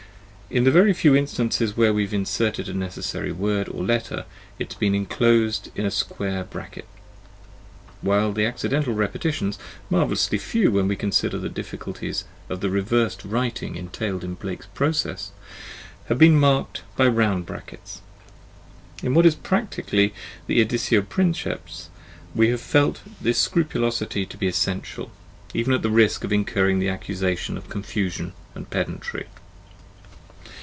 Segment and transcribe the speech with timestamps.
[0.53, 4.25] In the very few instances where we have inserted a necessary word or letter
[4.59, 6.89] it has been inclosed in square brackets;
[8.01, 9.57] while the accidental repetitions
[9.89, 15.31] (marvellously few, when we consider the difficulties of the reversed writing entailed by Blake's process)
[16.07, 18.01] have been marked by round brackets.
[19.01, 20.13] In what is practically
[20.47, 21.87] the editio princefs
[22.35, 25.11] we have felt this scrupulosity to be essential,
[25.53, 29.27] even at the risk of incurring the accusa tion of confusion and pedantry.